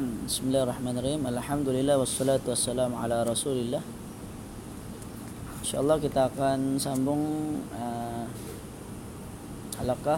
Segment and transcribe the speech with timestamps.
[0.00, 1.28] Bismillahirrahmanirrahim.
[1.28, 3.84] Alhamdulillah wassalatu wassalamu ala Rasulillah.
[5.60, 7.20] Insyaallah kita akan sambung
[7.68, 8.24] uh,
[9.76, 10.16] halaqah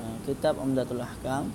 [0.00, 1.52] uh, kitab Umdatul Ahkam.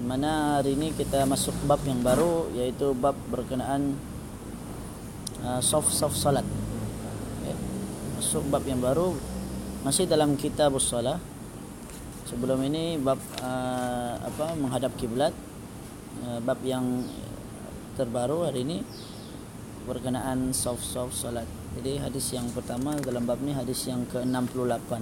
[0.00, 3.92] Mana hari ini kita masuk bab yang baru yaitu bab berkenaan
[5.44, 6.48] uh, soft soft salat.
[7.44, 7.52] Okay.
[8.16, 9.12] Masuk bab yang baru
[9.84, 11.20] masih dalam kitab salat.
[12.32, 15.36] Sebelum ini bab uh, apa menghadap kiblat
[16.08, 17.04] Eh, bab yang
[17.92, 18.80] terbaru hari ini
[19.84, 21.44] berkenaan soft soft salat.
[21.76, 24.92] Jadi hadis yang pertama dalam bab ni hadis yang ke-68.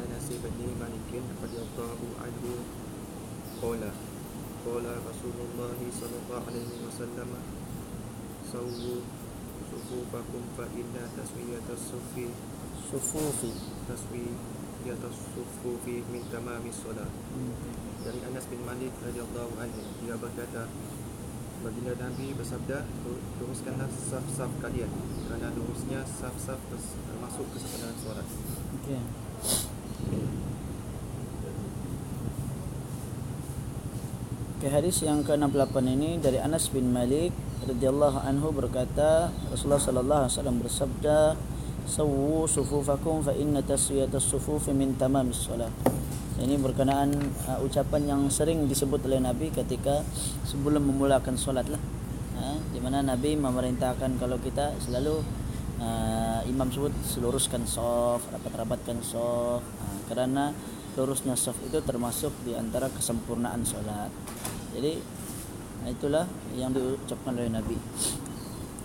[0.00, 2.52] Anas bin Malik radhiyallahu anhu
[3.58, 3.90] qala
[4.62, 7.30] qala Rasulullah sallallahu alaihi wasallam
[8.46, 9.02] sawu
[9.66, 12.30] sufufakum fa inna taswiyatas sufi
[12.90, 13.54] Sufufi.
[14.80, 17.12] Taswiyatas sufufi min tamamis solat
[18.00, 20.72] dari Anas bin Malik radhiyallahu anhu dia berkata
[21.60, 22.88] baginda Nabi bersabda
[23.36, 24.88] luruskanlah saf-saf kalian
[25.28, 28.24] kerana lurusnya saf-saf termasuk kesempurnaan solat.
[28.80, 29.00] Okey.
[34.60, 37.36] Okay, hadis yang ke-68 ini dari Anas bin Malik
[37.68, 41.18] radhiyallahu anhu berkata Rasulullah sallallahu alaihi wasallam bersabda
[41.90, 45.74] sawu sufufakum fa inna taswiyatas sufufi min tamamis salat.
[46.38, 47.10] Ini berkenaan
[47.50, 50.06] uh, ucapan yang sering disebut oleh Nabi ketika
[50.46, 51.82] sebelum memulakan solat lah.
[52.40, 55.20] Ha, di mana Nabi memerintahkan kalau kita selalu
[55.82, 59.66] uh, imam sebut seluruskan soft, rapat-rapatkan soft.
[59.66, 60.54] Ha, kerana
[60.94, 64.08] lurusnya soft itu termasuk di antara kesempurnaan solat.
[64.72, 64.96] Jadi
[65.90, 66.24] itulah
[66.56, 67.76] yang diucapkan oleh Nabi.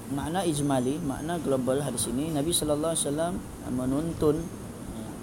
[0.05, 3.33] Makna ijmali, makna global hadis ini Nabi sallallahu alaihi wasallam
[3.73, 4.37] menuntun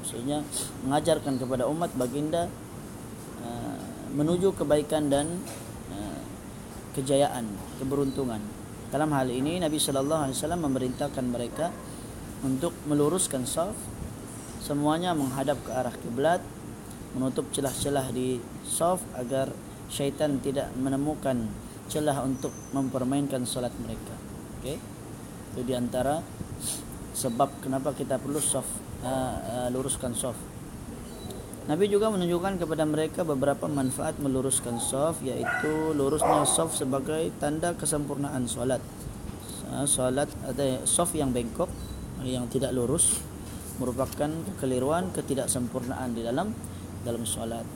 [0.03, 0.43] maksudnya
[0.83, 2.51] mengajarkan kepada umat baginda
[3.39, 3.79] uh,
[4.19, 5.39] menuju kebaikan dan
[5.95, 6.19] uh,
[6.99, 7.47] kejayaan,
[7.79, 8.43] keberuntungan.
[8.91, 11.71] Dalam hal ini Nabi sallallahu alaihi wasallam memerintahkan mereka
[12.43, 13.79] untuk meluruskan saf
[14.59, 16.43] semuanya menghadap ke arah kiblat,
[17.15, 19.55] menutup celah-celah di saf agar
[19.87, 21.47] syaitan tidak menemukan
[21.87, 24.32] celah untuk mempermainkan solat mereka.
[24.63, 24.79] Okey.
[25.51, 26.23] Itu di antara
[27.19, 28.63] sebab kenapa kita perlu saf
[29.03, 30.39] uh, uh, luruskan saf.
[31.67, 38.47] Nabi juga menunjukkan kepada mereka beberapa manfaat meluruskan saf yaitu lurusnya saf sebagai tanda kesempurnaan
[38.47, 38.79] solat.
[39.67, 41.67] Uh, solat ada saf yang bengkok
[42.23, 43.19] yang tidak lurus
[43.83, 46.55] merupakan kekeliruan ketidaksempurnaan di dalam
[47.03, 47.67] dalam solat.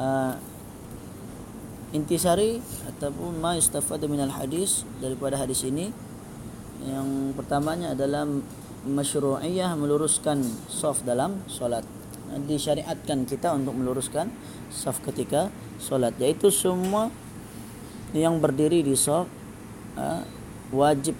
[0.00, 0.55] Uh,
[1.96, 2.60] intisari
[2.92, 5.88] ataupun ma istafada minal hadis daripada hadis ini.
[6.84, 8.28] Yang pertamanya adalah
[8.84, 11.82] masyru'iyah meluruskan saf dalam solat.
[12.46, 14.28] Disyariatkan kita untuk meluruskan
[14.68, 15.48] saf ketika
[15.80, 16.12] solat.
[16.20, 17.08] Yaitu semua
[18.12, 19.24] yang berdiri di saf
[19.96, 20.22] uh,
[20.70, 21.16] wajib.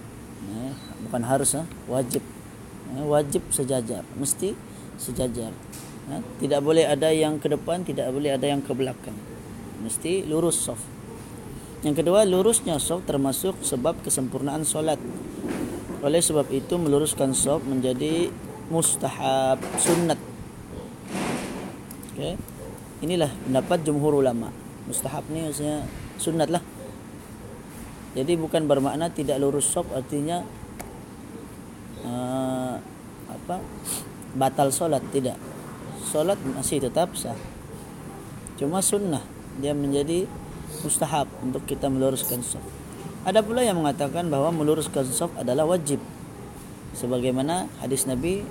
[1.08, 2.20] Bukan harus uh, wajib.
[2.92, 4.04] Wajib sejajar.
[4.20, 4.52] Mesti
[5.00, 5.50] sejajar.
[6.38, 9.35] Tidak boleh ada yang ke depan tidak boleh ada yang ke belakang
[9.80, 10.80] mesti lurus saf.
[11.84, 14.98] Yang kedua, lurusnya saf termasuk sebab kesempurnaan solat.
[16.00, 18.32] Oleh sebab itu meluruskan saf menjadi
[18.72, 20.18] mustahab sunnat.
[22.16, 22.34] Okay.
[23.04, 24.48] Inilah pendapat jumhur ulama.
[24.88, 25.84] Mustahab ni maksudnya
[26.16, 26.64] sunnat lah.
[28.16, 30.40] Jadi bukan bermakna tidak lurus saf artinya
[32.00, 32.80] uh,
[33.28, 33.60] apa
[34.32, 35.36] batal solat tidak.
[36.08, 37.36] Solat masih tetap sah.
[38.56, 40.28] Cuma sunnah dia menjadi
[40.84, 42.62] mustahab untuk kita meluruskan saf.
[43.26, 45.98] Ada pula yang mengatakan bahawa meluruskan saf adalah wajib.
[46.94, 48.46] Sebagaimana hadis Nabi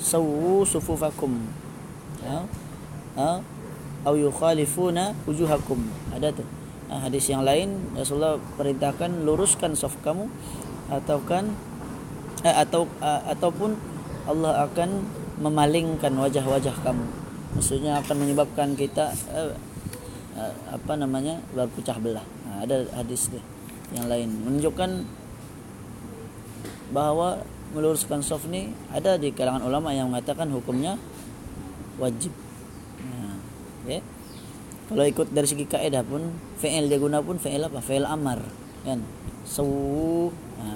[0.00, 1.44] sawu sufufakum.
[2.24, 2.48] Ya.
[3.20, 3.30] Ha?
[4.04, 5.80] Au yukhalifuna wujuhakum.
[6.16, 6.44] Ada tu.
[6.88, 10.28] Ha, hadis yang lain Rasulullah perintahkan luruskan saf kamu
[10.92, 11.56] ataupun
[12.44, 13.72] eh, atau uh, ataupun
[14.28, 15.04] Allah akan
[15.40, 17.04] memalingkan wajah-wajah kamu.
[17.56, 19.52] Maksudnya akan menyebabkan kita Uh,
[20.70, 22.26] apa namanya berpecah belah.
[22.46, 23.42] Ha, ada hadis dia
[23.94, 25.06] yang lain menunjukkan
[26.90, 30.98] bahawa meluruskan saf ni ada di kalangan ulama yang mengatakan hukumnya
[32.02, 32.34] wajib.
[32.98, 33.38] Ha,
[33.82, 34.00] okay.
[34.84, 37.78] Kalau ikut dari segi kaedah pun fi'il dia guna pun fi'il apa?
[37.78, 38.42] Fi'il amar
[38.82, 39.00] kan.
[39.46, 40.74] Sawu ha,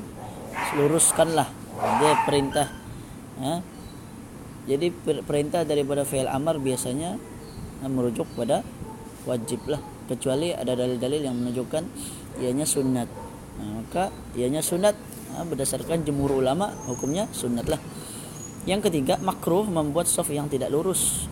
[0.79, 1.51] luruskanlah.
[1.79, 2.69] Dia perintah
[3.43, 3.63] ha.
[4.69, 7.19] Jadi perintah daripada fi'il amar biasanya
[7.87, 8.67] merujuk pada
[9.29, 9.79] wajib lah
[10.09, 11.85] kecuali ada dalil-dalil yang menunjukkan
[12.41, 13.09] ianya sunat
[13.61, 14.97] ha, maka ianya sunat
[15.37, 17.81] ha, berdasarkan jumhur ulama hukumnya sunat lah
[18.69, 21.29] yang ketiga makruh membuat saf yang tidak lurus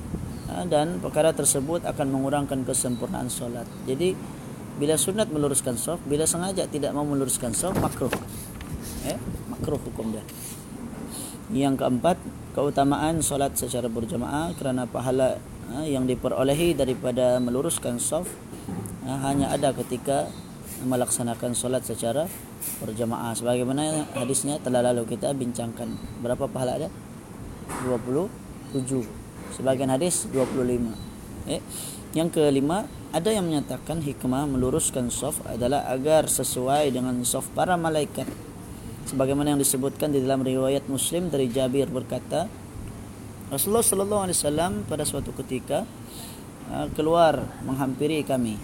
[0.49, 3.69] ha, ha, dan perkara tersebut akan mengurangkan kesempurnaan solat.
[3.85, 4.17] Jadi
[4.81, 8.13] bila sunat meluruskan saf, bila sengaja tidak mau meluruskan saf makruh.
[9.05, 9.21] Eh,
[9.53, 10.25] makruh hukum dia.
[11.53, 12.17] Yang keempat,
[12.57, 15.56] keutamaan solat secara berjamaah kerana pahala ha,
[15.87, 18.27] yang diperolehi daripada meluruskan saf
[19.07, 20.31] ha, hanya ada ketika
[20.85, 22.31] melaksanakan solat secara
[22.83, 23.33] berjamaah.
[23.35, 25.97] Sebagaimana hadisnya telah lalu kita bincangkan.
[26.23, 26.89] Berapa pahala ada?
[27.87, 28.31] 27
[29.57, 31.63] sebagian hadis 25 eh
[32.15, 38.29] yang kelima ada yang menyatakan hikmah meluruskan saf adalah agar sesuai dengan saf para malaikat.
[39.07, 42.51] Sebagaimana yang disebutkan di dalam riwayat Muslim dari Jabir berkata
[43.47, 45.87] Rasulullah sallallahu alaihi wasallam pada suatu ketika
[46.67, 48.59] uh, keluar menghampiri kami.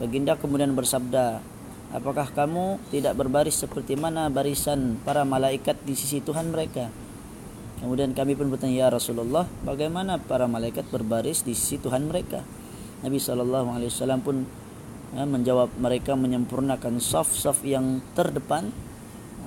[0.00, 1.44] Baginda kemudian bersabda
[1.92, 6.88] apakah kamu tidak berbaris seperti mana barisan para malaikat di sisi Tuhan mereka?
[7.84, 12.40] Kemudian kami pun bertanya ya Rasulullah bagaimana para malaikat berbaris di sisi Tuhan mereka?
[13.04, 14.48] Nabi sallallahu alaihi wasallam pun
[15.20, 18.72] uh, menjawab mereka menyempurnakan saf-saf yang terdepan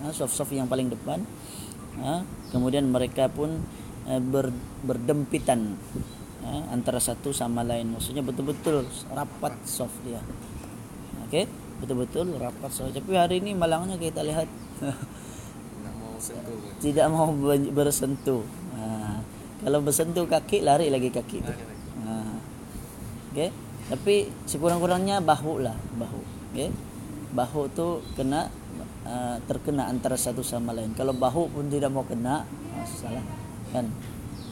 [0.06, 1.26] uh, saf-saf yang paling depan
[2.56, 3.60] kemudian mereka pun
[4.08, 4.50] ber,
[4.82, 5.78] berdempitan
[6.42, 7.94] eh, antara satu sama lain.
[7.94, 10.22] Maksudnya betul-betul rapat soft dia.
[11.30, 11.46] Okey?
[11.82, 12.94] Betul-betul rapat soft.
[12.98, 14.50] Tapi hari ini malangnya kita lihat.
[16.84, 17.30] Tidak mau
[17.74, 18.46] bersentuh.
[18.78, 19.22] Ha.
[19.62, 21.54] kalau bersentuh kaki lari lagi kaki tu.
[22.06, 22.14] Ha.
[23.34, 23.50] okey?
[23.92, 24.16] Tapi
[24.50, 26.22] sekurang-kurangnya bahu lah bahu
[26.54, 26.70] okey?
[27.32, 28.50] Bahu tu kena
[29.06, 30.94] uh, terkena antara satu sama lain.
[30.98, 33.24] Kalau bahu pun tidak mau kena masalah
[33.72, 33.88] kan?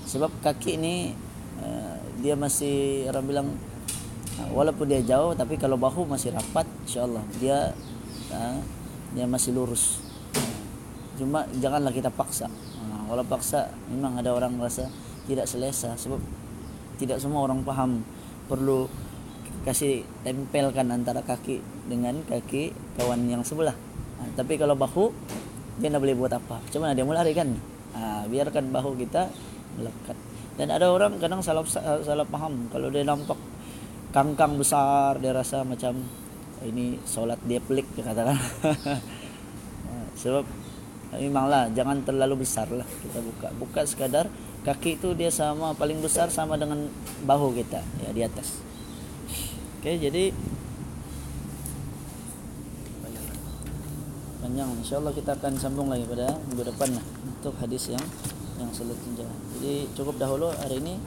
[0.09, 1.13] Sebab kaki ni
[1.61, 3.47] uh, dia masih orang bilang
[4.41, 7.23] uh, walaupun dia jauh tapi kalau bahu masih rapat insyaallah.
[7.37, 7.71] Dia
[8.33, 8.57] uh,
[9.13, 10.01] dia masih lurus.
[11.19, 12.47] Cuma janganlah kita paksa.
[12.79, 14.87] Uh, walau paksa memang ada orang merasa
[15.27, 15.93] tidak selesa.
[15.99, 16.19] Sebab
[16.97, 18.01] tidak semua orang paham
[18.49, 18.89] perlu
[19.67, 23.75] kasih tempelkan antara kaki dengan kaki kawan yang sebelah.
[24.17, 25.11] Uh, tapi kalau bahu
[25.79, 26.59] dia tidak boleh buat apa?
[26.71, 27.55] Cuma dia mulai kan
[27.95, 29.29] ha, biarkan bahu kita
[29.77, 30.17] melekat.
[30.59, 31.63] Dan ada orang kadang salah
[32.03, 33.39] salah paham kalau dia nampak
[34.11, 35.95] kangkang besar dia rasa macam
[36.65, 38.37] ini solat dia pelik dia katakan.
[39.89, 40.45] Ha, sebab
[41.17, 43.47] memanglah jangan terlalu besar lah kita buka.
[43.57, 44.29] Buka sekadar
[44.61, 46.85] kaki itu dia sama paling besar sama dengan
[47.25, 48.61] bahu kita ya di atas.
[49.79, 50.35] Oke okay, jadi
[54.49, 54.69] panjang.
[54.81, 58.01] Insyaallah kita akan sambung lagi pada minggu depan lah untuk hadis yang
[58.57, 59.29] yang selanjutnya
[59.61, 60.97] jadi cukup dahulu hari ini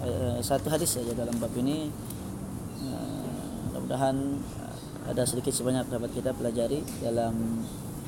[0.00, 1.92] uh, satu hadis saja dalam bab ini.
[2.80, 4.16] Uh, mudah-mudahan
[5.04, 7.60] ada sedikit sebanyak dapat kita pelajari dalam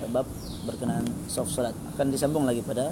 [0.09, 0.25] bab
[0.65, 1.77] berkenaan soft salat.
[1.93, 2.89] Akan disambung lagi pada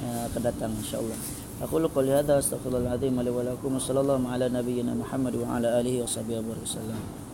[0.00, 1.20] uh, akan datang insyaallah.
[1.68, 6.08] Aku lu qouli hadza astaghfirullahaladzim wa lakum sallallahu ala nabiyyina muhammad wa ala alihi wa
[6.08, 7.25] sahbihi wasallam